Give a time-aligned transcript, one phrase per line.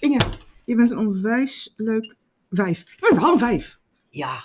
[0.00, 0.18] Inge,
[0.64, 2.14] je bent een onwijs leuk
[2.48, 2.78] wijf.
[2.78, 3.78] Je bent wel een wijf.
[4.08, 4.44] Ja,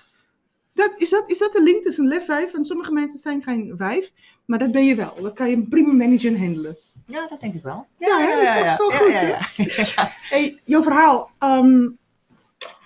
[0.74, 2.54] Dat, is, dat, is dat de link tussen lef wijf?
[2.54, 4.14] En sommige mensen zijn geen wijf,
[4.46, 5.14] maar dat ben je wel.
[5.22, 6.76] Dat kan je prima managen en handelen.
[7.08, 7.88] ja, dat denk ik wel.
[7.98, 8.62] Ja, hè?
[8.62, 10.04] dat is wel goed, hè?
[10.36, 11.90] Hey, jouw verhaal ehm,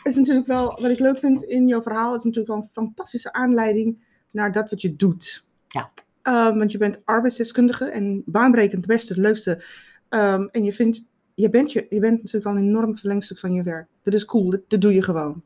[0.03, 3.33] is natuurlijk wel, wat ik leuk vind in jouw verhaal, is natuurlijk wel een fantastische
[3.33, 3.97] aanleiding
[4.31, 5.47] naar dat wat je doet.
[5.67, 5.91] Ja.
[6.21, 9.63] Ehm, want je bent arbeidsdeskundige en baanbrekend het beste, het leukste.
[10.09, 11.07] Ehm, en je vindt,
[11.41, 13.87] je bent, je, je bent natuurlijk wel een enorm verlengstuk van je werk.
[14.03, 15.41] Dat is cool, dat, dat doe je gewoon.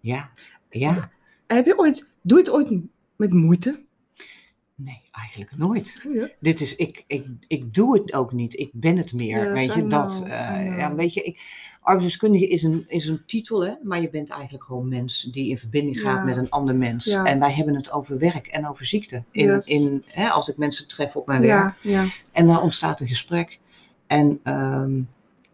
[0.00, 0.30] Ja,
[0.70, 1.10] ja.
[1.46, 2.80] Heb je ooit, doe je het ooit
[3.16, 3.82] met moeite?
[4.74, 6.00] Nee, eigenlijk nooit.
[6.12, 6.28] Ja.
[6.40, 8.58] Dit is, ik, ik, ik doe het ook niet.
[8.58, 9.44] Ik ben het meer.
[9.44, 10.22] Yes, weet je, dat.
[10.24, 11.40] eh, ja, weet je, ik,
[11.80, 15.58] arbeidsdeskundige is een, is een titel, hè, maar je bent eigenlijk gewoon mens die in
[15.58, 16.24] verbinding gaat Ja.
[16.24, 17.04] met een ander mens.
[17.04, 17.24] Ja.
[17.24, 19.22] En wij hebben het over werk en over ziekte.
[19.30, 19.66] In, Yes.
[19.66, 21.74] in, hè, als ik mensen tref op mijn werk.
[21.82, 22.06] Ja, ja.
[22.32, 23.58] En daar ontstaat een gesprek.
[24.06, 25.02] En ehm,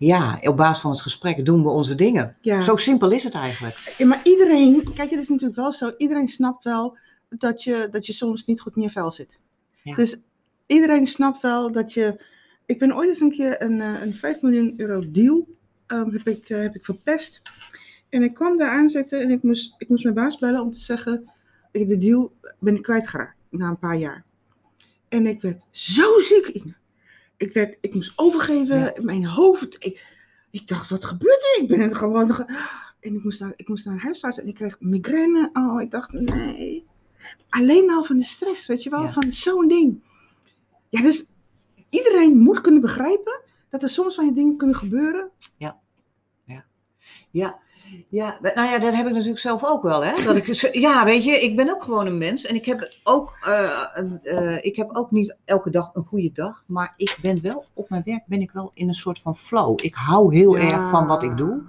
[0.04, 2.36] ja, op basis van het gesprek doen we onze dingen.
[2.40, 2.62] ja.
[2.62, 3.94] Zo simpel is het eigenlijk.
[3.98, 6.96] Ja, maar iedereen, kijk, het is natuurlijk wel zo, iedereen snapt wel
[7.28, 9.38] dat je, dat je soms niet goed in je vel zit.
[9.82, 9.94] Ja.
[9.94, 10.16] Dus
[10.66, 12.24] iedereen snapt wel dat je.
[12.66, 15.48] Ik ben ooit eens een keer een, eh, een 5 miljoen euro deal
[15.86, 17.42] ehm, heb, ik, eh, heb ik verpest.
[18.08, 20.78] En ik kwam daar aanzetten en ik moest, ik moest mijn baas bellen om te
[20.80, 21.30] zeggen,
[21.72, 24.24] ik- de deal ben ik kwijtgeraakt na een paar jaar.
[25.08, 26.62] En ik werd zo ziek.
[27.36, 28.92] Ik, werd, ik moest overgeven, Ja.
[29.00, 29.84] mijn hoofd.
[29.84, 30.12] Ik,
[30.50, 31.62] ik dacht, wat gebeurt er?
[31.62, 32.30] Ik ben het gewoon.
[33.00, 35.50] En ik moest, naar, ik moest naar een huisarts en ik kreeg migraine.
[35.52, 36.86] Oh, ik dacht, nee.
[37.48, 39.12] Alleen al van de stress, weet je wel, Ja.
[39.12, 40.02] van zo'n ding.
[40.88, 41.26] Ja, dus
[41.90, 45.30] iedereen moet kunnen begrijpen dat er soms van je dingen kunnen gebeuren.
[45.56, 45.80] Ja,
[47.30, 47.58] ja,
[48.54, 50.04] nou ja, dat heb ik natuurlijk zelf ook wel.
[50.04, 50.24] Hè?
[50.24, 52.44] Dat ik, ja, weet je, ik ben ook gewoon een mens.
[52.44, 53.70] En ik heb, ook, eh,
[54.22, 56.64] eh, ik heb ook niet elke dag een goede dag.
[56.66, 59.78] Maar ik ben wel, op mijn werk ben ik wel in een soort van flow.
[59.82, 60.62] Ik hou heel Ja.
[60.62, 61.62] erg van wat ik doe.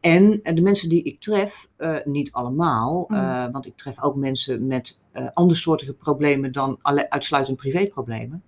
[0.00, 1.68] En eh, de mensen die ik tref,
[2.04, 3.04] niet allemaal.
[3.08, 3.52] Mm.
[3.52, 5.00] want ik tref ook mensen met
[5.34, 8.42] andersoortige problemen dan alle, uitsluitend privéproblemen.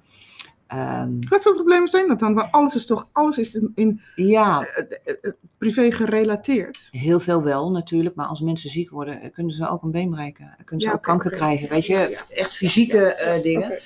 [0.71, 2.35] Ehm, Wat voor problemen zijn dat dan?
[2.35, 6.89] Want alles is toch, alles is in, in ja, eh, eh, eh, privé gerelateerd.
[6.91, 10.55] Heel veel wel natuurlijk, maar als mensen ziek worden, kunnen ze ook een been breken.
[10.65, 11.93] Kunnen ze Ja, ook kanker krijgen, weet je.
[12.11, 12.37] Ja.
[12.37, 13.79] Echt fysieke dingen.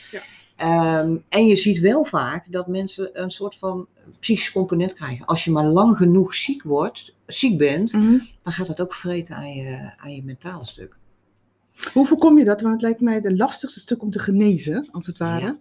[0.57, 3.87] Ehm, en je ziet wel vaak dat mensen een soort van
[4.21, 5.27] psychisch component krijgen.
[5.27, 8.19] Als je maar lang genoeg ziek wordt, ziek bent, Mhm.
[8.43, 10.97] dan gaat dat ook vreten aan je, aan je mentale stuk.
[11.93, 12.61] Hoe voorkom je dat?
[12.61, 15.45] Want het lijkt mij het lastigste stuk om te genezen, als het ware.
[15.45, 15.57] Ja,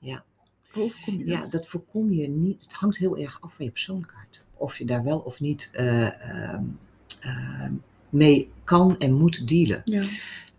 [0.00, 0.24] ja.
[0.72, 1.34] Hoe voorkom je dat?
[1.34, 2.62] Ja, dat voorkom je niet.
[2.62, 4.46] Het hangt heel erg af van je persoonlijkheid.
[4.54, 6.64] Of je daar wel of niet eh, ehm,
[7.20, 7.72] ehm,
[8.08, 9.80] mee kan en moet dealen.
[9.84, 10.04] Ja.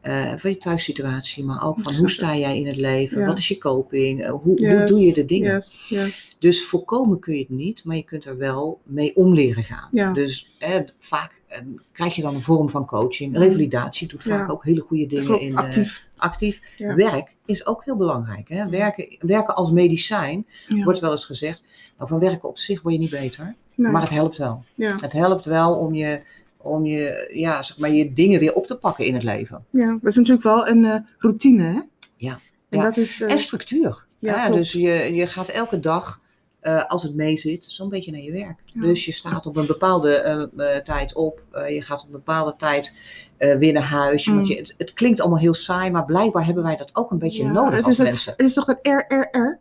[0.02, 3.20] Eh, van je thuissituatie, maar ook van hoe sta jij in het leven?
[3.20, 3.26] Ja.
[3.26, 4.24] Wat is je coping?
[4.24, 5.54] Eh, hoe, hoe doe je de dingen?
[5.54, 6.36] Yes, yes.
[6.40, 9.88] Dus voorkomen kun je het niet, maar je kunt er wel mee om leren gaan.
[9.92, 10.14] Ja.
[10.14, 11.60] Dus eh, vaak eh,
[11.92, 13.38] krijg je dan een vorm van coaching.
[13.38, 14.54] Revalidatie doet vaak Ja.
[14.54, 15.56] ook hele goede dingen in.
[15.56, 16.10] actief.
[16.18, 16.62] actief.
[16.78, 18.50] Werk is ook heel belangrijk.
[18.50, 18.70] Hè?
[18.70, 21.62] Werken, werken als medicijn wordt wel eens gezegd.
[21.98, 24.64] Nou, van werken op zich word je niet beter, Nee, maar het helpt wel.
[24.78, 26.22] Het helpt wel om je,
[26.64, 29.66] om je, ja, zeg maar, je dingen weer op te pakken in het leven.
[29.70, 31.80] ja, dat is natuurlijk wel een eh, routine, hè?
[32.18, 32.40] Ja.
[32.70, 32.84] En Ja.
[32.84, 33.22] dat is...
[33.22, 34.06] eh, En structuur.
[34.20, 34.50] Ja.
[34.50, 36.20] Dus je, je gaat elke dag,
[36.60, 38.60] eh, als het mee zit, zo'n beetje naar je werk.
[38.66, 38.82] Ja.
[38.82, 40.50] Dus je staat op een bepaalde
[40.84, 41.42] tijd op.
[41.70, 42.96] je gaat op een bepaalde tijd
[43.38, 44.26] weer naar huis.
[44.26, 44.46] Je Mm.
[44.46, 47.46] je, het, het klinkt allemaal heel saai, maar blijkwijl hebben wij dat ook een beetje
[47.48, 48.34] nodig het als is mensen.
[48.38, 49.60] Het is toch dat RRR?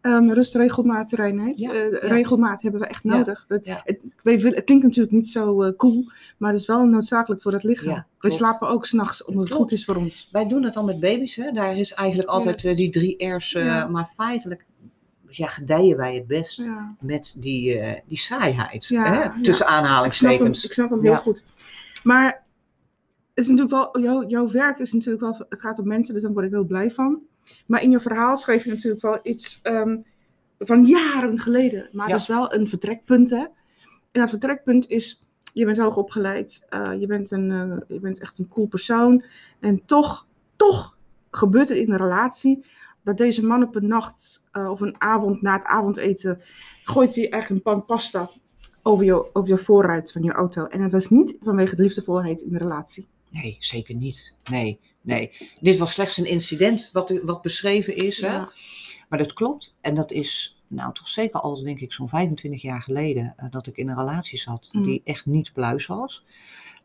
[0.00, 1.58] Ehm rust, regelmaat, reinheid.
[1.58, 1.98] Ja, Eh, ja.
[1.98, 3.46] Regelmaat hebben we echt nodig.
[3.62, 3.80] Ja.
[3.84, 6.04] het, weet, het klinkt natuurlijk niet zo eh, cool,
[6.38, 7.86] maar het is wel noodzakelijk voor het lichaam.
[7.86, 8.36] Wij klopt.
[8.36, 10.28] slapen ook s'nachts omdat het goed is voor ons.
[10.32, 11.36] Wij doen het dan met baby's.
[11.36, 11.50] Hè?
[11.52, 13.54] Daar is eigenlijk altijd eh, die drie R's.
[13.90, 14.66] Maar feitelijk
[15.28, 16.68] ja, gedijen wij het best
[17.00, 18.88] met die, die saaiheid.
[18.88, 19.42] Hè?
[19.42, 20.64] Tussen Ik snap hem, aanhalingstekens.
[20.64, 21.44] ik snap hem heel goed.
[22.02, 22.44] Maar
[23.34, 26.22] het is natuurlijk wel, jouw, jouw werk is natuurlijk wel, het gaat om mensen, dus
[26.22, 27.20] daar word ik heel blij van.
[27.66, 29.96] Maar in je verhaal schreef je natuurlijk wel iets ehm,
[30.58, 31.88] van jaren geleden.
[31.92, 32.16] Maar Ja.
[32.16, 33.44] dus wel een vertrekpunt, hè.
[34.12, 38.18] En dat vertrekpunt is, je bent hoog opgeleid, eh, je, bent een, eh, je bent
[38.20, 39.24] echt een cool persoon.
[39.60, 40.26] En toch,
[40.56, 40.96] toch
[41.30, 42.64] gebeurt het in een relatie
[43.02, 46.40] dat deze man op een nacht eh, of een avond na het avondeten
[46.84, 48.30] gooit hij echt een pan pasta
[48.82, 50.66] over je, over je voorruit van je auto.
[50.66, 53.06] En het was niet vanwege de liefdevolheid in de relatie.
[53.30, 54.36] Nee, zeker niet.
[54.50, 55.30] Nee, nee.
[55.60, 58.20] Dit was slechts een incident wat, wat beschreven is.
[58.20, 58.38] Hè?
[59.08, 59.76] Maar dat klopt.
[59.80, 63.66] En dat is nou toch zeker al, denk ik, zo'n 25 jaar geleden eh, dat
[63.66, 64.82] ik in een relatie zat Mm.
[64.84, 66.24] die echt niet pluis was.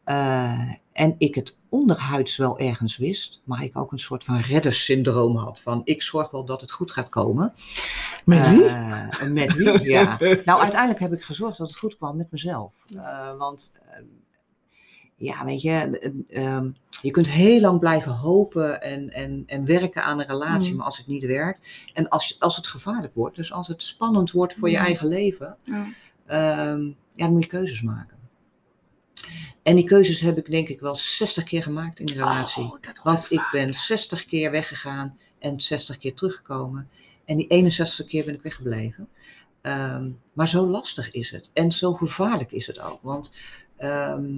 [0.04, 5.36] Eh, en ik het onderhuids wel ergens wist, maar ik ook een soort van reddersyndroom
[5.38, 5.62] had.
[5.62, 7.54] Van ik zorg wel dat het goed gaat komen.
[8.26, 8.66] Met wie?
[8.66, 10.18] Eh, met wie, ja.
[10.46, 12.74] Nou, uiteindelijk heb ik gezorgd dat het goed kwam met mezelf.
[13.38, 14.04] Want, eh,
[15.16, 15.72] ja, weet je,
[16.30, 16.70] eh, ehm,
[17.02, 20.78] je kunt heel lang blijven hopen en, en, en werken aan een relatie, Mm.
[20.78, 21.62] maar als het niet werkt
[21.94, 24.84] en als, als het gevaarlijk wordt, dus als het spannend wordt voor je Ja.
[24.86, 25.86] eigen leven, Ja.
[26.26, 26.94] ehm, ja,
[27.26, 28.14] dan moet je keuzes maken.
[29.64, 32.64] En die keuzes heb ik denk ik wel 60 keer gemaakt in de relatie.
[32.64, 33.52] Oh, Want ik vaak.
[33.52, 36.90] ben 60 keer weggegaan en 60 keer teruggekomen.
[37.26, 39.08] En die 61 keer ben ik weggebleven.
[39.62, 41.52] Ehm, maar zo lastig is het.
[41.54, 43.00] En zo gevaarlijk is het ook.
[43.02, 43.36] Want
[43.78, 44.34] ehm,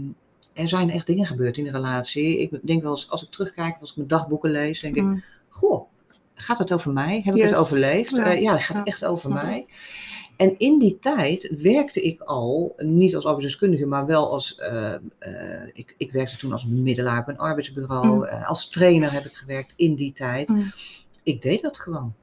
[0.57, 2.39] er zijn echt dingen gebeurd in de relatie.
[2.39, 5.23] Ik denk wel eens, als ik terugkijk, als ik mijn dagboeken lees, denk ik, Mm.
[5.49, 5.87] goh,
[6.35, 7.21] gaat het over mij?
[7.23, 8.15] Heb ik het overleefd?
[8.15, 8.23] Ja.
[8.25, 9.65] Eh, ja, het gaat Ja, echt over mij.
[10.37, 14.55] En in die tijd werkte ik al, niet als arbeidsdeskundige, maar wel als.
[14.55, 14.99] eh, eh,
[15.73, 18.07] ik, ik werkte toen als bemiddelaar op een arbeidsbureau.
[18.07, 18.23] Mm.
[18.43, 20.47] als trainer heb ik gewerkt in die tijd.
[20.49, 20.71] Mm.
[21.23, 22.13] Ik deed dat gewoon.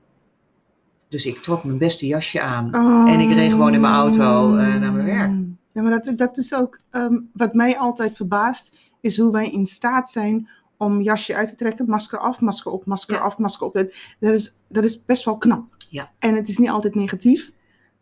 [1.09, 2.75] Dus ik trok mijn beste jasje aan.
[2.75, 3.11] Oh.
[3.13, 5.33] En ik reed gewoon in mijn auto, naar mijn werk.
[5.75, 9.67] Ja, maar dat, dat is ook ehm, wat mij altijd verbaast, is hoe wij in
[9.67, 13.21] staat zijn om jasje uit te trekken, masker af, masker op, masker Ja.
[13.21, 13.75] af, masker op.
[13.75, 15.65] Dat is, dat is best wel knap.
[15.91, 16.11] Ja.
[16.19, 17.53] En het is niet altijd negatief,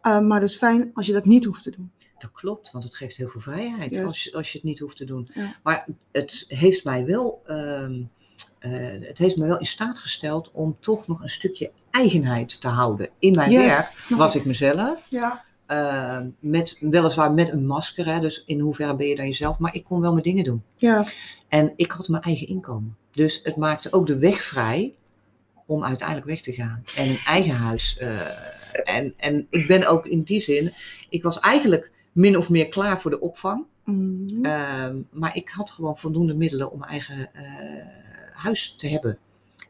[0.00, 1.90] eh, maar het is fijn als je dat niet hoeft te doen.
[2.18, 4.02] Dat klopt, want het geeft heel veel vrijheid Yes.
[4.04, 5.28] als, je, als je het niet hoeft te doen.
[5.34, 5.52] Ja.
[5.62, 7.42] Maar het heeft mij wel.
[7.46, 8.02] ehm,
[8.58, 8.72] eh,
[9.08, 13.08] het heeft me wel in staat gesteld om toch nog een stukje eigenheid te houden.
[13.18, 15.06] In mijn Yes, werk was ik mezelf.
[15.10, 15.44] Ja.
[15.72, 19.74] Eh, met, weliswaar met een masker, hè, dus in hoeverre ben je dan jezelf, maar
[19.74, 20.62] ik kon wel mijn dingen doen.
[20.76, 21.04] Ja.
[21.48, 22.96] En ik had mijn eigen inkomen.
[23.10, 24.94] Dus het maakte ook de weg vrij
[25.66, 26.82] om uiteindelijk weg te gaan.
[26.96, 27.98] En een eigen huis.
[27.98, 28.20] eh,
[28.84, 30.72] en, en ik ben ook in die zin,
[31.08, 33.64] ik was eigenlijk min of meer klaar voor de opvang.
[33.84, 34.44] Mhm.
[34.44, 37.42] Ehm, maar ik had gewoon voldoende middelen om mijn eigen eh,
[38.32, 39.18] huis te hebben.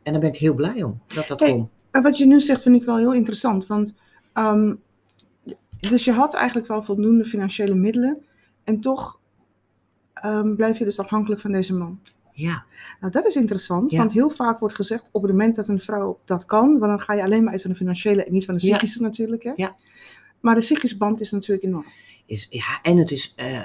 [0.02, 1.68] En daar ben ik heel blij om dat dat Hey, kon.
[1.90, 3.94] En wat je nu zegt vind ik wel heel interessant, want
[4.32, 4.74] ehm,
[5.88, 8.24] dus je had eigenlijk wel voldoende financiële middelen
[8.64, 9.20] en toch
[10.14, 12.00] ehm, blijf je dus afhankelijk van deze man.
[12.34, 12.64] Ja,
[13.00, 13.98] Nou, dat is interessant, Ja.
[13.98, 17.00] want heel vaak wordt gezegd op het moment dat een vrouw dat kan, want dan
[17.00, 18.70] ga je alleen maar uit van de financiële en niet van de Ja.
[18.76, 19.42] psychische natuurlijk.
[19.42, 19.52] Hè?
[19.56, 19.76] Ja.
[20.40, 21.86] Maar de psychische band is natuurlijk enorm.
[22.26, 23.60] is, ja en het, is, eh,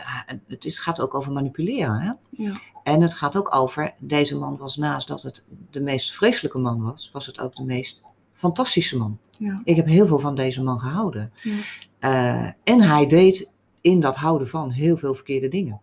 [0.48, 2.00] het is, gaat ook over manipuleren.
[2.00, 2.12] Hè?
[2.32, 2.62] Ja.
[2.84, 6.82] En het gaat ook over, deze man was naast dat het de meest vreselijke man
[6.82, 8.04] was, was het ook de meest
[8.34, 9.18] fantastische man.
[9.38, 9.62] Ja.
[9.64, 11.32] Ik heb heel veel van deze man gehouden.
[11.42, 11.58] Ja.
[12.00, 13.52] Eh, en hij deed
[13.82, 15.82] in dat houden van heel veel verkeerde dingen.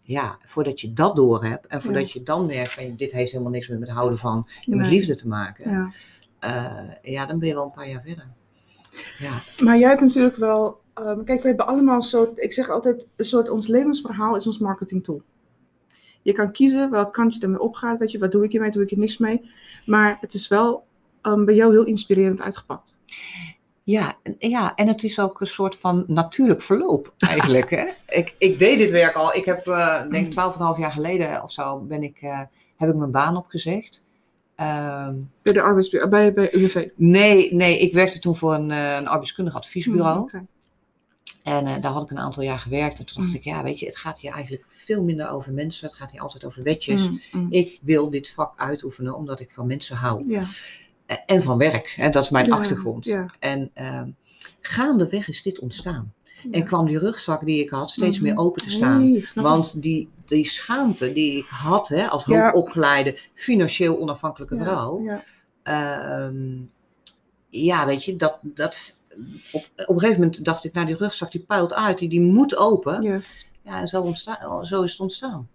[0.00, 3.52] Ja, voordat je dat door hebt en voordat je dan merkt van dit heeft helemaal
[3.52, 5.70] niks meer met houden van en met liefde te maken.
[5.70, 5.90] Ja.
[6.38, 8.26] Eh, ja, dan ben je wel een paar jaar verder.
[9.18, 12.68] Ja, Maar jij hebt natuurlijk wel, ehm, kijk, we hebben allemaal een soort, ik zeg
[12.70, 15.22] altijd, een soort, ons levensverhaal is ons marketing tool.
[16.22, 18.82] Je kan kiezen welk kant je ermee opgaat, weet je, wat doe ik hiermee, doe
[18.82, 19.50] ik er niks mee.
[19.86, 20.84] Maar het is wel
[21.24, 23.00] ehm, bij jou heel inspirerend uitgepakt.
[23.82, 27.70] Ja, en- ja, en het is ook een soort van natuurlijk verloop eigenlijk.
[27.70, 27.84] Hè?
[28.18, 29.34] Ik, ik deed dit werk al.
[29.34, 32.40] Ik heb, eh denk 12,5 jaar geleden of zo, ben ik, eh,
[32.76, 34.04] heb ik mijn baan opgezegd.
[34.56, 36.88] Ehm, Bij de arbeids, bij, bij UWV.
[36.96, 40.16] nee, nee, ik werkte toen voor een, eh, een arbeidskundig adviesbureau.
[40.18, 40.46] Mm, oké.
[41.42, 42.98] En daar had ik een aantal jaar gewerkt.
[42.98, 43.34] En toen dacht Mm.
[43.34, 45.86] ik, ja, weet je, het gaat hier eigenlijk veel minder over mensen.
[45.88, 47.08] Het gaat hier altijd over wetjes.
[47.10, 47.46] Mm, mm.
[47.50, 50.24] Ik wil dit vak uitoefenen omdat ik van mensen hou.
[50.30, 50.42] Ja,
[51.26, 51.94] En van werk.
[51.96, 53.04] En dat is mijn Ja, achtergrond.
[53.04, 53.26] ja.
[53.38, 54.08] En ehm,
[54.60, 56.12] gaandeweg is dit ontstaan.
[56.42, 56.50] ja.
[56.50, 58.26] En kwam die rugzak die ik had steeds Mhm.
[58.28, 59.00] meer open te staan.
[59.10, 59.24] Nee.
[59.34, 65.02] Want die, die schaamte die ik had hè, als hoogopgeleide, financieel onafhankelijke vrouw.
[65.02, 65.22] Ja,
[65.62, 66.56] ehm,
[67.48, 68.98] ja, weet je, dat, dat,
[69.52, 72.20] op, op een gegeven moment dacht ik, nou die rugzak die puilt uit, die, die
[72.20, 73.02] moet open.
[73.62, 75.48] Ja, en zo, ontstaan, zo is het ontstaan.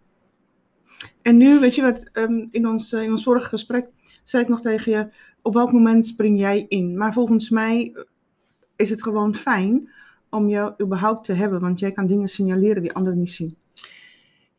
[1.21, 3.87] En nu, weet je wat, ehm, in, ons, eh, in ons vorige gesprek
[4.23, 5.09] zei ik nog tegen je,
[5.41, 6.97] op welk moment spring jij in?
[6.97, 8.03] Maar volgens mij eh,
[8.75, 9.89] is het gewoon fijn
[10.29, 13.57] om jou überhaupt te hebben, want jij kan dingen signaleren die anderen niet zien.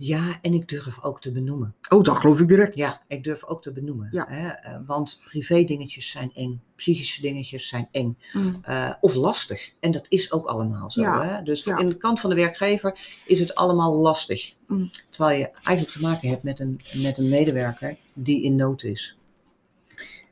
[0.03, 1.75] Ja, en ik durf ook te benoemen.
[1.89, 2.75] Oh, dat geloof ik direct.
[2.75, 4.09] Ja, ik durf ook te benoemen.
[4.11, 4.27] Ja.
[4.29, 4.49] Hè?
[4.49, 8.19] eh, Want privé dingetjes zijn eng, psychische dingetjes zijn eng.
[8.33, 8.59] Mm.
[8.63, 9.73] eh, of lastig.
[9.81, 11.01] En dat is ook allemaal zo.
[11.01, 11.43] Ja, Hè?
[11.43, 11.79] Dus ja.
[11.79, 14.55] in de kant van de werkgever is het allemaal lastig.
[14.67, 14.91] Mm.
[15.11, 19.19] Terwijl je eigenlijk te maken hebt met een, met een medewerker die in nood is.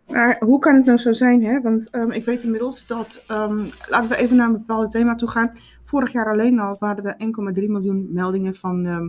[0.09, 1.45] Maar hoe kan het nou zo zijn?
[1.45, 1.61] Hè?
[1.61, 5.29] Want ehm, ik weet inmiddels dat, ehm, laten we even naar een bepaald thema toe
[5.29, 5.53] gaan.
[5.83, 9.09] Vorig jaar alleen al waren er 1,3 miljoen meldingen van ehm,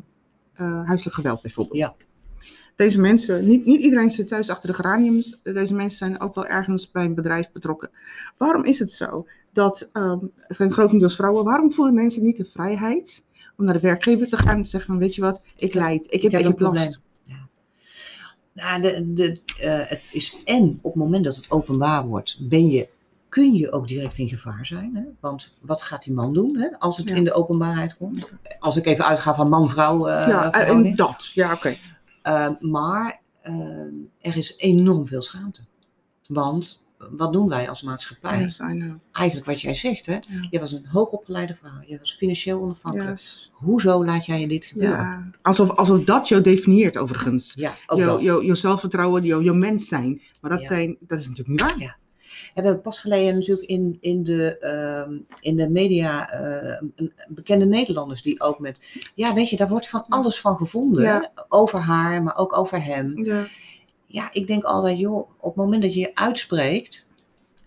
[0.54, 1.78] eh, huiselijk geweld bijvoorbeeld.
[1.78, 1.96] Ja.
[2.76, 5.40] Deze mensen, niet, niet iedereen zit thuis achter de geraniums.
[5.44, 7.90] Deze mensen zijn ook wel ergens bij een bedrijf betrokken.
[8.38, 9.90] Waarom is het zo dat,
[10.48, 13.26] het zijn grotendeels vrouwen, waarom voelen mensen niet de vrijheid
[13.58, 16.22] om naar de werkgever te gaan en te zeggen, weet je wat, ik leid, ik
[16.22, 17.02] heb, heb ik een heb last.
[18.62, 22.68] Nou, de, de, eh, het is en op het moment dat het openbaar wordt, ben
[22.68, 22.88] je,
[23.30, 24.96] kun je ook direct in gevaar zijn.
[24.96, 25.02] Hè?
[25.20, 26.68] Want wat gaat die man doen hè?
[26.80, 27.16] als het Ja.
[27.16, 28.28] in de openbaarheid komt?
[28.60, 30.08] Als ik even uitga van man-vrouw.
[30.08, 31.76] eh, ja, en dat, ja, oké.
[32.22, 33.54] Eh, maar eh,
[34.22, 35.62] er is enorm veel schaamte.
[36.28, 38.40] Want wat doen wij als maatschappij?
[38.40, 38.60] Yes.
[39.12, 40.14] Eigenlijk wat jij zegt, hè?
[40.14, 40.48] Ja.
[40.50, 41.82] Je was een hoogopgeleide vrouw.
[41.86, 43.10] Je was financieel onafhankelijk.
[43.10, 43.52] Yes.
[43.54, 44.98] Hoezo laat jij je dit gebeuren?
[44.98, 45.30] Ja.
[45.42, 47.54] Alsof, alsof dat jou definieert, overigens.
[47.54, 50.22] Ja, ook Jouw jou, jou zelfvertrouwen, jouw jou mens zijn.
[50.42, 50.68] Maar dat, Ja.
[50.68, 51.80] zijn, dat is natuurlijk niet waar.
[51.80, 51.96] Ja.
[52.54, 56.34] En we hebben pas geleden natuurlijk in, in, de, ehm, in de media
[56.96, 58.80] een- bekende Nederlanders die ook met...
[59.16, 61.32] Ja, weet je, daar wordt van alles van gevonden.
[61.50, 63.26] Over haar, maar ook over hem.
[63.26, 63.48] Ja.
[64.12, 67.10] Ja, ik denk altijd, joh, op het moment dat je je uitspreekt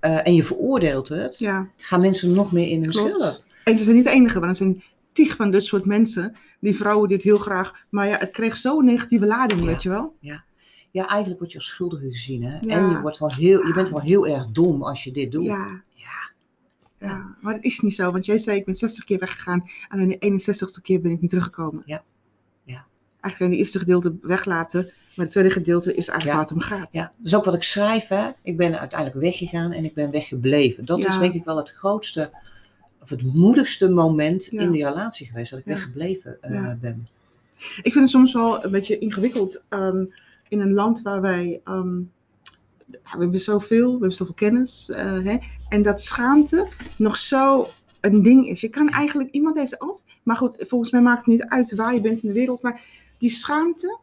[0.01, 1.69] eh, en je veroordeelt het, ja.
[1.77, 3.35] gaan mensen nog meer in hun schulden.
[3.65, 4.83] En ze zijn niet de enige, want er zijn
[5.13, 6.35] tig van dit soort mensen.
[6.61, 7.85] Die vrouwen dit heel graag.
[7.89, 9.67] Maar ja, het kreeg zo'n negatieve lading, Ja.
[9.67, 10.17] weet je wel?
[10.91, 12.43] Ja, eigenlijk word je als schuldige gezien.
[12.43, 12.59] Hè?
[12.61, 12.77] Ja.
[12.77, 15.45] En je, wordt wel heel, je bent wel heel erg dom als je dit doet.
[15.45, 15.83] Ja.
[15.95, 16.31] Ja.
[16.99, 17.37] ja.
[17.41, 19.65] Maar het is niet zo, want jij zei ik ben 60 keer weggegaan.
[19.89, 21.83] Alleen de 61ste keer ben ik niet teruggekomen.
[21.87, 22.05] Ja.
[22.65, 22.87] Ja.
[23.21, 24.93] Eigenlijk je het eerste gedeelte weglaten.
[25.15, 26.93] Maar het tweede gedeelte is eigenlijk waar het om gaat.
[26.93, 28.29] Ja, dus ook wat ik schrijf, hè.
[28.43, 30.85] ik ben uiteindelijk weggegaan en ik ben weggebleven.
[30.87, 32.31] Dat is denk ik wel het grootste,
[33.03, 36.79] of het moedigste moment in die relatie geweest, dat ik weggebleven eh, Ja.
[36.81, 37.09] ben.
[37.59, 40.05] Ik vind het soms wel een beetje ingewikkeld ehm,
[40.49, 41.61] in een land waar wij.
[41.65, 41.99] ehm,
[42.87, 44.91] we hebben zoveel, we hebben zoveel kennis.
[44.91, 45.39] eh, hè,
[45.69, 47.67] en dat schaamte nog zo
[48.01, 48.61] een ding is.
[48.61, 50.05] Je kan eigenlijk, iemand heeft altijd.
[50.23, 52.63] Maar goed, volgens mij maakt het niet uit waar je bent in de wereld.
[52.63, 52.81] Maar
[53.19, 53.99] die schaamte,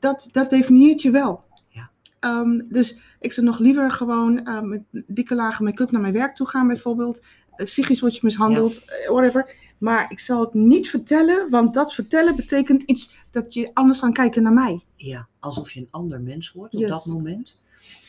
[0.00, 1.44] dat, dat definieert je wel.
[1.68, 1.90] Ja.
[2.20, 6.34] Ehm, dus ik zou nog liever gewoon eh, met dikke lagen make-up naar mijn werk
[6.34, 7.20] toe gaan, bijvoorbeeld.
[7.56, 9.54] Uh, psychisch word je mishandeld, eh, whatever.
[9.78, 14.12] Maar ik zal het niet vertellen, want dat vertellen betekent iets dat je anders gaat
[14.12, 14.84] kijken naar mij.
[14.96, 16.88] Ja, alsof je een ander mens wordt op Yes.
[16.90, 17.62] dat moment.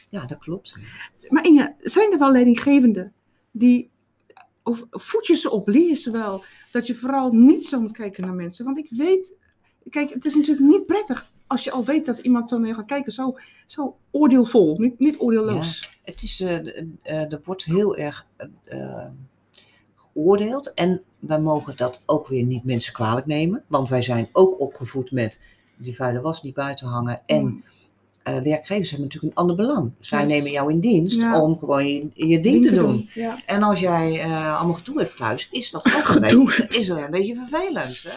[0.09, 0.77] Ja, dat klopt.
[1.29, 3.13] Maar Inge, zijn er wel leidinggevenden
[3.51, 3.89] die,
[4.63, 8.23] of voed je ze op, leer ze wel, dat je vooral niet zo moet kijken
[8.23, 8.65] naar mensen?
[8.65, 9.37] Want ik weet,
[9.89, 12.85] kijk, het is natuurlijk niet prettig als je al weet dat iemand zo naar gaat
[12.85, 15.99] kijken, zo, zo oordeelvol, niet, niet oordeelloos.
[16.03, 18.27] Het is, eh, eh, er wordt heel erg
[18.65, 19.05] eh,
[19.95, 23.63] geoordeeld en wij mogen dat ook weer niet mensen kwalijk nemen.
[23.67, 25.41] Want wij zijn ook opgevoed met
[25.77, 27.63] die vuile was niet buiten hangen en Mm.
[28.43, 29.91] werkgevers hebben natuurlijk een ander belang.
[29.99, 30.31] Zij Yes.
[30.31, 31.41] nemen jou in dienst Ja.
[31.41, 33.09] om gewoon je, je ding te doen.
[33.13, 33.37] Ja.
[33.45, 37.11] En als jij allemaal gedoe hebt thuis, is dat ook een beetje, is dat een
[37.11, 38.03] beetje vervelend.
[38.03, 38.13] Hè?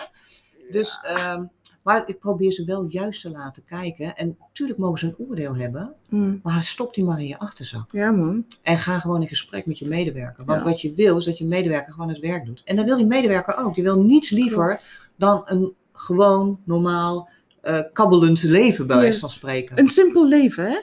[0.72, 1.42] Dus, ehm,
[1.88, 4.16] maar ik probeer ze wel juist te laten kijken.
[4.16, 6.40] En natuurlijk mogen ze een oordeel hebben, Mm.
[6.42, 7.90] maar stop die maar in je achterzak.
[7.92, 8.46] ja, man.
[8.62, 10.44] En ga gewoon in gesprek met je medewerker.
[10.44, 10.66] Want Ja.
[10.66, 12.62] wat je wil, is dat je medewerker gewoon het werk doet.
[12.64, 13.74] En dan wil die medewerker ook.
[13.74, 14.88] Die wil niets liever Klopt.
[15.16, 17.28] dan een gewoon, normaal,
[17.60, 19.20] eh, kabbelend leven, bij wijze Yes.
[19.20, 19.78] van spreken.
[19.78, 20.78] Een simpel leven, hè?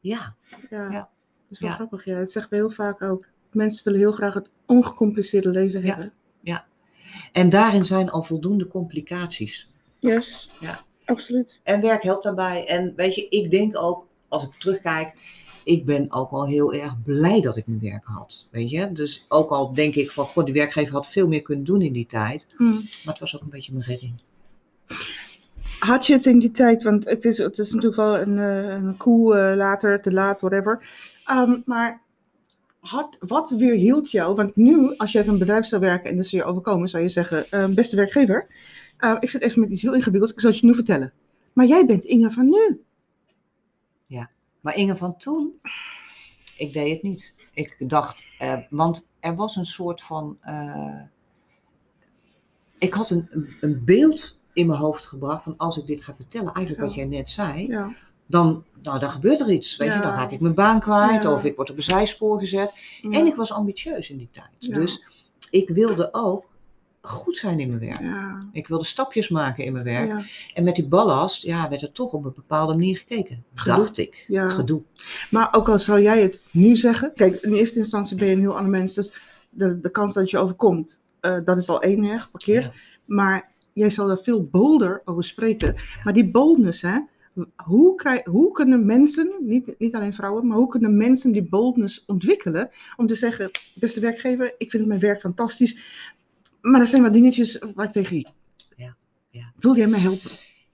[0.00, 0.34] Ja,
[0.70, 0.90] Ja.
[0.90, 0.98] Ja.
[1.00, 1.08] Dat
[1.50, 1.74] is wel Ja.
[1.74, 2.18] grappig, ja.
[2.18, 3.26] Dat zeggen we heel vaak ook.
[3.52, 5.86] Mensen willen heel graag het ongecompliceerde leven Ja.
[5.86, 6.12] hebben.
[7.32, 9.70] en daarin zijn al voldoende complicaties.
[9.98, 10.56] Yes.
[10.60, 10.78] Ja.
[11.06, 11.60] Absoluut.
[11.62, 12.66] En werk helpt daarbij.
[12.66, 15.14] En weet je, ik denk ook, als ik terugkijk,
[15.64, 18.48] ik ben ook wel heel erg blij dat ik mijn werk had.
[18.50, 21.64] Weet je, dus ook al denk ik van, god, die werkgever had veel meer kunnen
[21.64, 22.48] doen in die tijd.
[22.56, 22.72] Mm.
[22.72, 24.12] Maar het was ook een beetje mijn redding.
[25.78, 28.68] Had je het in die tijd, want het is, het is natuurlijk wel een, eh,
[28.68, 30.88] een koe eh, later, te laat, whatever.
[31.24, 32.02] Ehm, maar
[32.80, 34.34] had, wat weerhield jou?
[34.34, 37.02] Want nu, als je even een bedrijf zou werken en dat zou je overkomen, zou
[37.02, 38.46] je zeggen, ehm, beste werkgever,
[38.98, 41.12] eh, ik zit even met iets heel ingewikkelds, ik zal het je nu vertellen.
[41.52, 42.80] Maar jij bent Inge van nu.
[44.60, 45.60] Maar Inge van toen,
[46.56, 47.34] ik deed het niet.
[47.54, 50.38] Ik dacht, eh, want er was een soort van.
[50.40, 51.00] eh,
[52.78, 53.28] ik had een,
[53.60, 57.00] een- beeld in mijn hoofd gebracht van als ik dit ga vertellen, eigenlijk wat Ja.
[57.00, 57.92] jij net zei, Ja.
[58.26, 59.76] dan, nou, dan gebeurt er iets.
[59.76, 60.00] Weet je, Ja.
[60.00, 61.32] dan raak ik mijn baan kwijt Ja.
[61.32, 62.74] of ik word op een zijspoor gezet.
[63.02, 64.48] En ik was ambitieus in die tijd.
[64.58, 64.74] Ja.
[64.74, 65.04] Dus
[65.50, 66.44] ik wilde ook
[67.08, 68.00] goed zijn in mijn werk.
[68.00, 68.46] Ja.
[68.52, 70.08] Ik wilde stapjes maken in mijn werk.
[70.08, 70.22] Ja.
[70.54, 73.44] En met die ballast, ja, werd er toch op een bepaalde manier gekeken.
[73.54, 73.78] Gedoe.
[73.78, 74.24] Dacht ik.
[74.28, 74.48] Ja.
[74.48, 74.82] Gedoe.
[75.30, 78.40] Maar ook al zou jij het nu zeggen, kijk, in eerste instantie ben je een
[78.40, 79.18] heel ander mens, dus
[79.50, 82.72] de, de kans dat het je overkomt, eh, dat is al één hè, geparkeerd.
[83.04, 85.74] Maar jij zal er veel bolder over spreken.
[86.04, 86.98] Maar die boldness, hè,
[87.56, 92.04] hoe, krijg, hoe kunnen mensen, niet, niet alleen vrouwen, maar hoe kunnen mensen die boldness
[92.06, 95.78] ontwikkelen om te zeggen, beste werkgever, ik vind mijn werk fantastisch,
[96.70, 98.26] maar er zijn wat dingetjes waar ik tegen je.
[98.76, 98.96] Ja,
[99.30, 99.52] ja.
[99.58, 100.30] Wil jij mij helpen?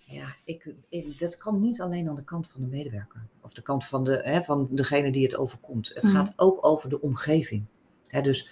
[0.07, 3.21] Ja, ik, ik- dat kan niet alleen aan de kant van de medewerker.
[3.43, 5.91] Of de kant van, de, hè, van degene die het overkomt.
[5.95, 6.13] Het Mhm.
[6.15, 7.65] gaat ook over de omgeving.
[8.07, 8.49] Hè, dus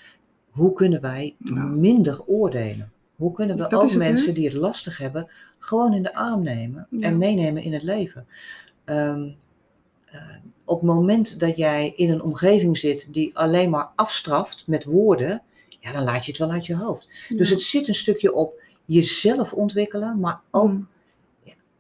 [0.51, 1.65] hoe kunnen wij Ja.
[1.65, 2.93] minder oordelen?
[3.17, 3.97] Hoe kunnen we Dat ook hè?
[3.97, 7.01] mensen die het lastig hebben, gewoon in de arm nemen Ja.
[7.07, 8.27] en meenemen in het leven?
[8.85, 9.31] Ehm,
[10.05, 14.85] eh, op het moment dat jij in een omgeving zit die alleen maar afstraft met
[14.85, 15.43] woorden,
[15.81, 17.09] ja, dan laat je het wel uit je hoofd.
[17.29, 20.89] Dus het zit een stukje op jezelf ontwikkelen, maar ook Mm.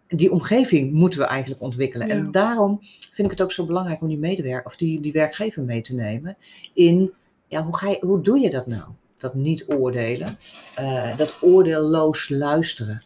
[0.08, 2.06] die omgeving moeten we eigenlijk ontwikkelen.
[2.06, 2.14] Ja.
[2.14, 5.62] En daarom vind ik het ook zo belangrijk om die medewerker of die, die werkgever
[5.62, 6.36] mee te nemen
[6.74, 7.12] in,
[7.46, 8.82] ja, hoe, ga je, hoe doe je dat nou?
[9.18, 10.36] Dat niet oordelen,
[10.74, 13.02] eh, dat oordeelloos luisteren.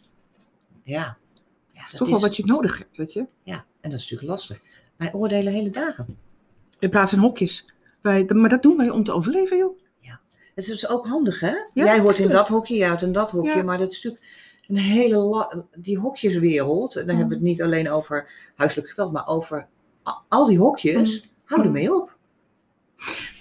[0.83, 1.17] Ja.
[1.73, 3.27] ja Dat is toch wel wat je nodig hebt, weet je.
[3.43, 4.61] Ja, en dat is natuurlijk lastig.
[4.97, 6.19] Wij oordelen hele dagen.
[6.79, 7.73] In plaats van hokjes.
[8.01, 9.79] Wij, maar dat doen wij om te overleven, joh.
[10.55, 11.55] Het is ook handig, hè?
[11.75, 14.25] jij hoort in dat hokje, hoort in dat hokje, maar dat is natuurlijk
[14.69, 16.97] een hele die hokjeswereld.
[16.97, 17.21] En dan Mm.
[17.21, 19.67] hebben we het niet alleen over huiselijk geweld, maar over
[20.29, 21.29] al die hokjes.
[21.45, 21.67] Hou Mm.
[21.67, 22.19] ermee op.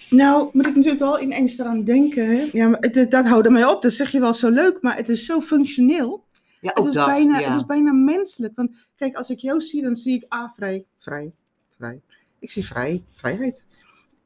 [0.10, 2.28] Nou, moet ik natuurlijk wel ineens eraan denken.
[2.28, 2.50] Hè?
[2.52, 3.82] Ja, maar het- dat houdt mij op.
[3.82, 6.24] Dat zeg je wel zo leuk, maar het is zo functioneel.
[6.62, 7.06] Ja, Het ook is, dat.
[7.06, 7.48] bijna, ja.
[7.50, 8.54] het is bijna menselijk.
[8.56, 11.32] Want kijk, als ik jou zie, dan zie ik ah, vrij, vrij,
[11.78, 12.02] vrij.
[12.40, 13.66] Ik zie vrij, vrijheid.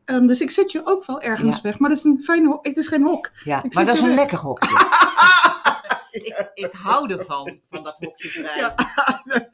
[0.08, 1.62] Ehm, dus ik zet je ook wel ergens Ja.
[1.62, 1.80] weg.
[1.80, 2.66] Maar het is een fijne hok.
[2.66, 3.32] Het is geen hok.
[3.44, 4.16] ja, ik maar dat is een weg.
[4.18, 4.70] lekker hokje.
[6.12, 8.58] ik, ik hou ervan, van dat hokje vrij.
[8.58, 8.74] Ja.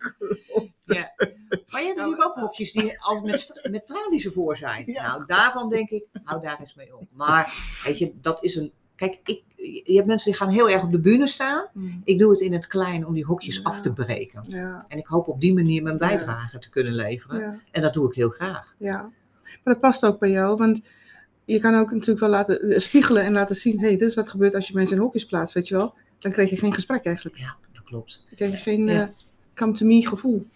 [0.85, 1.11] Ja.
[1.67, 4.83] Maar je hebt natuurlijk ook hokjes die altijd met, met tralies ervoor zijn.
[4.85, 5.07] Ja.
[5.07, 7.03] Nou, daarvan denk ik, hou daar eens mee op.
[7.11, 8.71] Maar, weet je, dat is een...
[8.95, 9.43] Kijk, ik,
[9.83, 11.67] je hebt mensen die gaan heel erg op de bühne staan.
[11.73, 13.61] Mm, Ik doe het in het klein om die hokjes Ja.
[13.63, 14.43] af te breken.
[14.47, 16.61] Ja, En ik hoop op die manier mijn bijdrage Yes.
[16.61, 17.39] te kunnen leveren.
[17.39, 18.75] ja, En dat doe ik heel graag.
[18.77, 19.09] ja.
[19.63, 20.57] Maar dat past ook bij jou.
[20.57, 20.81] Want
[21.45, 23.79] je kan ook natuurlijk wel laten eh, spiegelen en laten zien.
[23.79, 25.93] Hé, hey, dit is wat gebeurt als je mensen in hokjes plaatst, weet je wel.
[26.19, 27.37] Dan krijg je geen gesprek eigenlijk.
[27.37, 28.23] Ja, dat klopt.
[28.27, 29.01] Dan krijg je geen Ja.
[29.01, 29.07] eh,
[29.55, 30.47] come-to-me gevoel.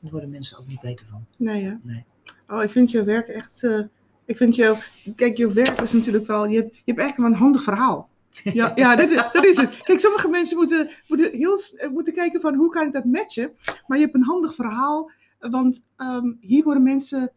[0.00, 1.24] Daar worden mensen ook niet beter van.
[1.36, 1.74] Nee, hè?
[1.82, 2.04] Nee.
[2.48, 3.62] Oh, ik vind jouw werk echt.
[3.64, 3.78] eh,
[4.24, 4.76] ik vind jou.
[5.16, 6.46] Kijk, jouw werk is natuurlijk wel.
[6.46, 8.08] Je hebt, je hebt echt wel een handig verhaal.
[8.44, 9.82] Ja, ja dat, is, dat is het.
[9.82, 11.58] Kijk, sommige mensen moeten, moeten, heel,
[11.92, 13.52] moeten kijken van hoe kan ik dat matchen.
[13.86, 15.10] Maar je hebt een handig verhaal.
[15.38, 17.32] Want ehm, hier worden mensen.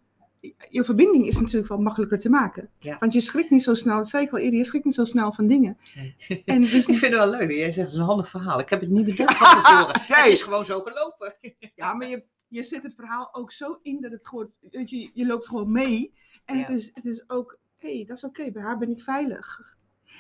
[0.70, 2.70] Je verbinding is natuurlijk wel makkelijker te maken.
[2.80, 2.98] Ja.
[3.00, 5.06] Want je schrikt niet zo snel, dat zei ik al eerder, je schrikt niet zo
[5.06, 5.78] snel van dingen.
[5.96, 6.42] Nee.
[6.46, 7.52] En dus, Ik vind het wel leuk.
[7.52, 8.60] Jij zegt, het is een handig verhaal.
[8.60, 10.02] Ik heb het niet bedacht van tevoren.
[10.10, 10.18] Nee.
[10.18, 11.34] Het is gewoon zo gelopen.
[11.76, 15.10] ja, maar je, je zet het verhaal ook zo in dat het gewoon, weet je,
[15.14, 16.14] je loopt gewoon mee.
[16.46, 16.64] En Ja.
[16.66, 19.60] het, is, het is ook, hé, hey, dat is oké, bij haar ben ik veilig.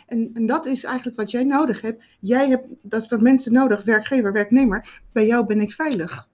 [0.08, 2.03] En, en dat is eigenlijk wat jij nodig hebt.
[2.19, 5.01] Jij hebt dat voor mensen nodig, werkgever, werknemer.
[5.12, 6.27] Bij jou ben ik veilig.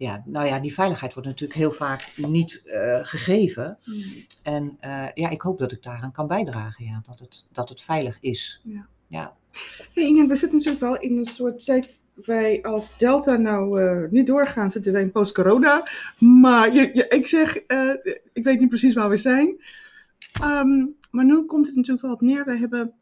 [0.00, 3.78] Ja, nou ja, die veiligheid wordt natuurlijk heel vaak niet eh, gegeven.
[4.42, 6.84] En eh, ja, ik hoop dat ik daaraan kan bijdragen.
[6.84, 8.60] Ja, dat, het, dat het veilig is.
[8.64, 8.86] Ja.
[9.06, 9.36] Ja.
[9.94, 11.98] Hey Inge, we zitten natuurlijk wel in een soort tijd.
[12.14, 15.88] Wij als Delta nou eh, nu doorgaan, zitten wij in post-corona.
[16.18, 17.56] Maar je, je- ik zeg,
[18.32, 19.60] ik weet niet precies waar we zijn.
[20.32, 22.44] Ehm, maar nu komt het natuurlijk wel op neer.
[22.44, 22.92] We hebben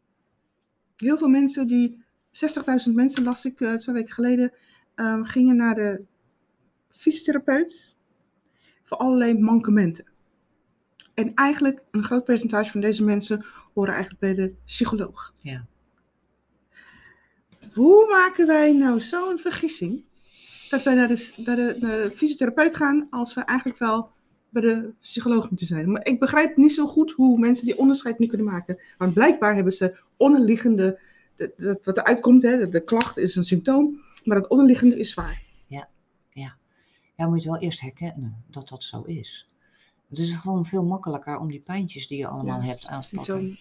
[0.97, 4.51] heel veel mensen die, 60.000 mensen las ik twee weken geleden,
[4.95, 6.05] ehm, gingen naar de
[6.99, 7.95] fysiotherapeut
[8.83, 10.05] voor allerlei mankementen.
[11.13, 15.33] En eigenlijk een groot percentage van deze mensen horen eigenlijk bij de psycholoog.
[15.37, 15.65] Ja.
[17.73, 20.03] Hoe maken wij nou zo'n vergissing
[20.69, 24.09] dat wij naar de, naar, de, naar de fysiotherapeut gaan als we eigenlijk wel
[24.49, 25.91] bij de psycholoog moeten zijn?
[25.91, 28.79] Maar ik begrijp niet zo goed hoe mensen die onderscheid nu kunnen maken.
[28.97, 30.99] Want blijkbaar hebben ze onderliggende,
[31.35, 34.99] de- de- wat eruit komt, hè, de, de klacht is een symptoom, maar het onderliggende
[34.99, 35.47] is zwaar.
[37.19, 39.49] Ja, moet je wel eerst herkennen dat dat zo is.
[40.09, 43.59] Het is gewoon veel makkelijker om die pijntjes die je allemaal hebt aan te pakken.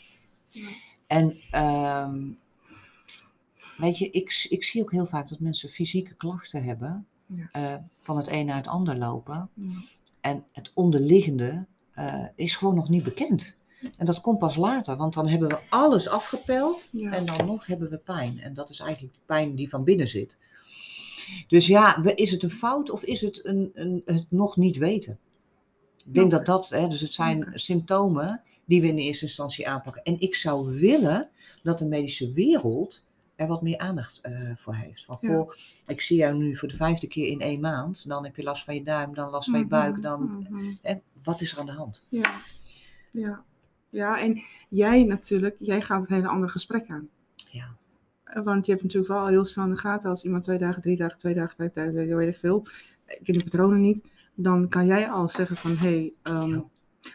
[1.07, 2.31] En ehm,
[3.77, 7.07] weet je, ik, ik zie ook heel vaak dat mensen fysieke klachten hebben.
[7.51, 9.51] Eh, van het een naar het ander lopen.
[9.55, 9.73] Ja.
[10.21, 13.57] En het onderliggende eh, is gewoon nog niet bekend.
[13.97, 17.12] En dat komt pas later, want dan hebben we alles afgepeld Ja.
[17.12, 18.40] en dan nog hebben we pijn.
[18.40, 20.38] En dat is eigenlijk de pijn die van binnen zit.
[21.49, 25.19] Dus ja, is het een fout of is het een, een, het nog niet weten?
[26.07, 30.03] Ik denk dat dat, hè, dus het zijn symptomen die we in eerste instantie aanpakken.
[30.03, 31.29] En ik zou willen
[31.62, 35.05] dat de medische wereld er wat meer aandacht eh, voor heeft.
[35.05, 35.47] Van, Ja.
[35.87, 38.09] ik zie jou nu voor de vijfde keer in één maand.
[38.09, 39.93] Dan heb je last van je duim, dan last van je buik.
[39.93, 40.73] Mhm, Dan, mhm.
[40.83, 42.07] hè, wat is er aan de hand?
[42.09, 42.35] Ja.
[43.12, 43.45] Ja.
[43.91, 47.09] ja, en jij natuurlijk, jij gaat het hele andere gesprek aan.
[47.51, 47.77] Ja.
[48.35, 50.83] Want je hebt natuurlijk wel al heel snel in de gaten als iemand twee dagen,
[50.83, 52.67] drie dagen, twee dagen, vijf dagen, je weet ik veel.
[53.07, 54.03] Ik ken de patronen niet.
[54.35, 56.69] Dan kan jij al zeggen van, hé, hey, ehm, wat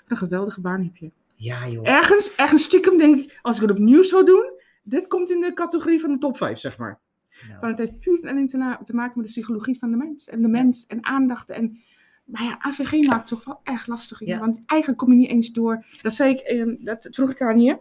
[0.07, 1.11] een geweldige baan heb je.
[1.35, 1.87] Ja, joh.
[1.87, 4.51] Ergens, ergens stiekem denk ik, als ik het opnieuw zou doen,
[4.83, 6.99] dit komt in de categorie van de top 5, zeg maar.
[7.47, 10.29] Nou, Maar het heeft puur en alleen te, maken met de psychologie van de mens.
[10.29, 11.49] En de mens en aandacht.
[11.49, 11.81] En,
[12.23, 14.19] maar ja, AVG maakt het toch wel erg lastig.
[14.19, 14.39] Ja.
[14.39, 15.85] Want eigenlijk kom je niet eens door.
[16.01, 17.79] Dat zei ik, eh, dat vroeg ik aan je.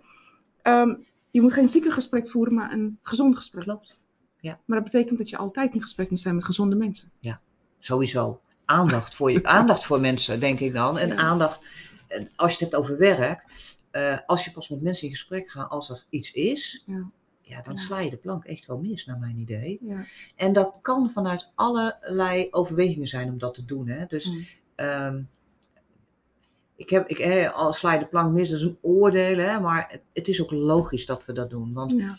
[0.62, 0.95] Ehm,
[1.33, 3.62] Je moet geen zieke gesprek voeren, maar een gezond gesprek.
[3.64, 4.07] Klopt.
[4.40, 7.11] Maar dat betekent dat je altijd in gesprek moet zijn met gezonde mensen.
[7.79, 8.40] Sowieso.
[8.64, 10.99] Aandacht voor, je, aandacht voor mensen, denk ik dan.
[10.99, 11.14] En Ja.
[11.16, 11.61] aandacht,
[12.09, 13.45] en als je het hebt over werk,
[13.90, 17.11] eh, als je pas met mensen in gesprek gaat als er iets is, Ja.
[17.40, 17.81] ja, dan Ja.
[17.81, 19.79] sla je de plank echt wel mis, naar mijn idee.
[19.83, 20.05] Ja.
[20.37, 23.88] En dat kan vanuit allerlei overwegingen zijn om dat te doen.
[23.88, 24.07] Hè?
[24.07, 24.47] Dus Mm.
[24.75, 25.23] ehm,
[26.83, 29.61] ik heb, ik, hè, al sla je de plank mis, dat is een oordeel, hè?
[29.61, 31.73] maar het, het is ook logisch dat we dat doen.
[31.73, 32.16] Want Ja.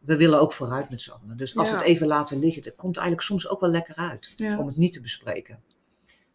[0.00, 1.36] we willen ook vooruit met z'n allen.
[1.36, 1.80] Dus als we Ja.
[1.80, 4.58] het even laten liggen, dat komt eigenlijk soms ook wel lekker uit Ja.
[4.58, 5.58] om het niet te bespreken.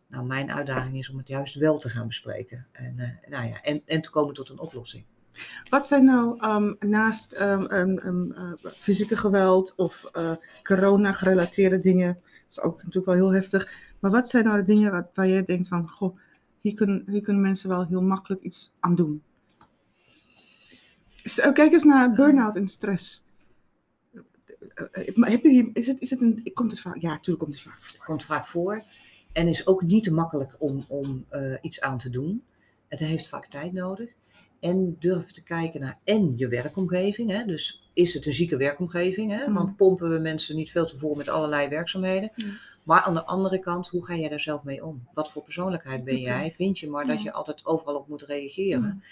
[0.08, 2.66] Nou, mijn uitdaging is om het juist wel te gaan bespreken.
[2.72, 5.04] En, eh, nou ja, en, en te komen tot een oplossing.
[5.70, 10.32] Wat zijn nou ehm, naast ehm, ehm, eh, fysieke geweld of eh,
[10.64, 14.92] corona-gerelateerde dingen, dat is ook natuurlijk wel heel heftig, maar wat zijn nou de dingen
[14.92, 16.18] waar, waar jij denkt van, goh,
[16.62, 19.24] hier kunnen, kunnen mensen wel heel makkelijk iets aan doen?
[21.36, 23.24] Eh, Kijk eens naar burn-out en stress.
[24.74, 26.98] Eh, eh, heb je is, het, is het een, komt het vaak?
[26.98, 28.06] Ja, natuurlijk komt het vaak voor.
[28.06, 28.84] komt vaak voor.
[29.32, 32.44] En is ook niet te makkelijk om, om eh, iets aan te doen.
[32.88, 34.14] Het heeft vaak tijd nodig.
[34.62, 37.30] En durven te kijken naar en je werkomgeving.
[37.32, 37.46] Hè?
[37.46, 39.32] Dus is het een zieke werkomgeving?
[39.32, 39.48] Hè?
[39.48, 39.54] Mm.
[39.54, 42.32] Want pompen we mensen niet veel te vol met allerlei werkzaamheden.
[42.36, 42.46] Ja.
[42.84, 45.08] Maar aan de andere kant, hoe ga jij daar zelf mee om?
[45.14, 46.52] Wat voor persoonlijkheid ben jij?
[46.56, 47.24] Vind je maar dat Ja.
[47.24, 48.82] je altijd overal op moet reageren?
[48.82, 49.04] Mm.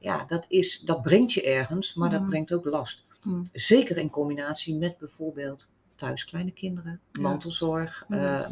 [0.00, 2.28] Ja, dat, is, dat brengt je ergens, maar dat Mm.
[2.28, 3.04] brengt ook last.
[3.22, 3.48] Mm.
[3.52, 8.18] Zeker in combinatie met bijvoorbeeld thuis kleine kinderen, mantelzorg, Yes.
[8.18, 8.50] eh,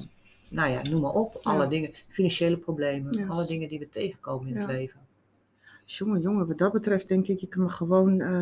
[0.51, 1.38] nou ja, noem maar op.
[1.42, 3.29] Alle dingen, financiële problemen, Yes.
[3.29, 5.01] alle dingen die we tegenkomen in het leven.
[5.96, 8.40] Jongen, jongen, wat dat betreft denk ik, je kan me gewoon, eh,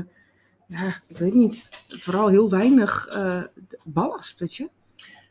[0.67, 3.43] ja, ik weet niet, vooral heel weinig eh,
[3.85, 4.69] ballast, weet je?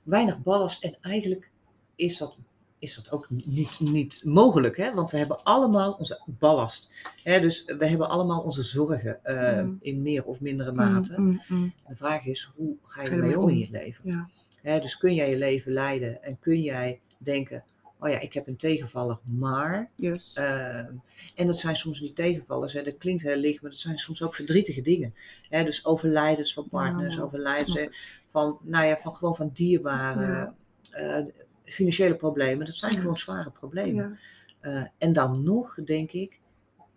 [0.03, 1.51] Weinig ballast en eigenlijk
[1.95, 2.37] is dat,
[2.79, 4.93] is dat ook niet, niet mogelijk, hè?
[4.93, 6.91] want we hebben allemaal onze ballast.
[7.23, 7.39] Hè?
[7.39, 9.77] Dus we hebben allemaal onze zorgen eh, Mm.
[9.81, 11.21] in meer of mindere mate.
[11.21, 11.73] Mm, mm.
[11.87, 14.09] De vraag is, hoe ga je ermee om in je leven?
[14.09, 14.29] Ja,
[14.61, 17.63] Hè, dus kun jij je leven leiden en kun jij denken,
[18.05, 19.89] oh ja, ik heb een tegenvaller, maar...
[19.95, 20.33] yes.
[20.35, 20.91] Ehm,
[21.35, 24.23] en dat zijn soms niet tegenvallers, hè, dat klinkt heel licht, maar dat zijn soms
[24.23, 25.13] ook verdrietige dingen.
[25.49, 27.87] Hè, dus overlijdens van partners, Ja, overlijdens hè,
[28.31, 30.55] van, nou ja, van gewoon van dierbaren,
[30.91, 31.17] Ja.
[31.17, 31.25] eh,
[31.65, 34.09] financiële problemen, dat zijn gewoon zware problemen.
[34.09, 34.17] ja,
[34.59, 36.39] Eh, en dan nog, denk ik,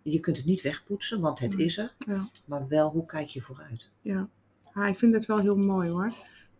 [0.01, 1.65] je kunt het niet wegpoetsen, want het Nee.
[1.65, 3.89] is er, ja, maar wel, hoe kijk je vooruit?
[4.01, 4.29] ja.
[4.73, 6.11] Ah, ik vind het wel heel mooi hoor.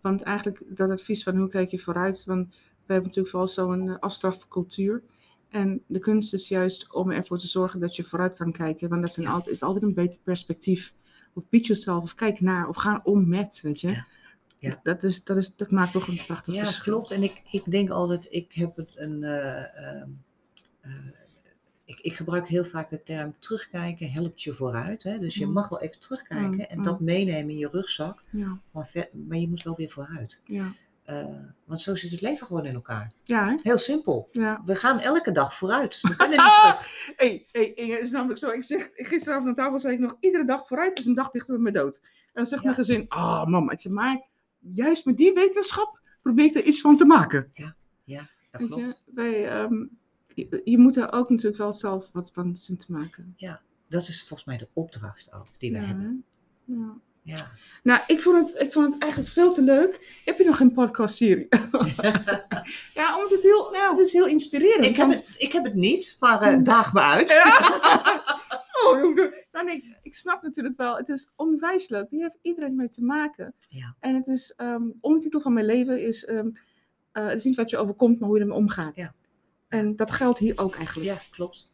[0.02, 2.56] Want eigenlijk dat advies van hoe kijk je vooruit, want
[2.90, 5.04] we hebben natuurlijk wel zo'n uh, afstrafcultuur.
[5.50, 8.90] En de kunst is juist om ervoor te zorgen dat je vooruit kan kijken.
[8.90, 9.32] Want dat Ja.
[9.32, 10.94] altijd, is altijd een beter perspectief.
[11.34, 13.88] Of beat yourself, of kijk naar, of ga om met, weet je.
[13.90, 14.08] Ja.
[14.58, 14.80] Ja.
[14.84, 16.94] Dat, is, dat, is, dat maakt toch een prachtig Ja, verschil.
[16.94, 17.12] klopt.
[17.12, 19.24] En ik, ik denk altijd, ik heb het een.
[19.24, 20.10] eh, ehm,
[20.82, 20.92] eh,
[21.86, 25.04] ik, ik gebruik heel vaak de term terugkijken helpt je vooruit.
[25.04, 25.20] Hè?
[25.20, 25.54] Dus je Mm.
[25.54, 26.84] mag wel even terugkijken Mm, en mm.
[26.84, 28.24] dat meenemen in je rugzak.
[28.30, 30.42] Ja, Maar, ver- maar je moet wel weer vooruit.
[30.46, 30.74] ja.
[31.10, 31.26] Eh,
[31.66, 33.12] want zo zit het leven gewoon in elkaar.
[33.24, 33.58] Ja, hè?
[33.64, 34.30] Heel simpel.
[34.32, 34.62] Ja.
[34.66, 36.02] We gaan elke dag vooruit.
[36.02, 37.14] We kunnen niet terug.
[37.16, 38.50] Hey, hey, is namelijk zo.
[38.50, 41.54] Ik zeg, gisteravond aan tafel zei ik nog, iedere dag vooruit is een dag dichter
[41.54, 42.00] bij mijn dood.
[42.04, 42.70] En dan zegt Ja.
[42.72, 43.72] mijn gezin, ah mama.
[43.72, 44.26] Ik zeg, maar
[44.60, 47.52] juist met die wetenschap probeer ik er iets van te maken.
[48.52, 49.04] Dat Weet je, klopt.
[49.14, 49.86] wij, ehm,
[50.34, 53.36] je, je moet er ook natuurlijk wel zelf wat van zien te maken.
[53.88, 56.26] Dat is volgens mij de opdracht ook die we ja, hebben.
[56.66, 56.74] hè?
[56.74, 56.94] ja.
[57.24, 57.38] Ja.
[57.84, 60.22] Nou, ik vond, het, ik vond het eigenlijk veel te leuk.
[60.26, 61.48] Heb je nog een podcastserie?
[63.00, 64.86] ja, omdat het heel, nou, het is heel inspirerend.
[64.86, 67.34] ik, heb het, ik heb het niet, maar eh, daag me uit.
[68.86, 69.16] Oh,
[69.52, 70.98] nou, nee, ik, ik snap natuurlijk wel.
[70.98, 72.10] Het is onwijs leuk.
[72.10, 73.54] Hier heeft iedereen mee te maken.
[73.70, 73.96] Ja.
[74.00, 76.44] En het is, ehm ondertitel van mijn leven is, eh,
[77.12, 78.96] het is niet wat je overkomt, maar hoe je ermee omgaat.
[78.96, 79.14] Ja.
[79.68, 81.10] En dat geldt hier ook eigenlijk.
[81.10, 81.72] Ja, klopt.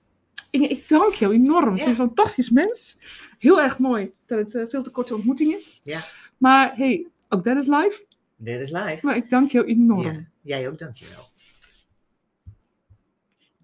[0.56, 1.74] Inge, ik dank jou enorm.
[1.74, 1.84] Ik Ja.
[1.84, 3.00] vind je een fantastisch mens.
[3.40, 5.82] Heel erg mooi dat het eh, veel te korte ontmoeting is.
[5.84, 6.00] Ja.
[6.38, 8.04] Maar hey, ook dat is live.
[8.38, 9.00] Dit is live.
[9.02, 10.02] Maar ik dank jou enorm.
[10.14, 11.30] Ja, jij ook, dankjewel.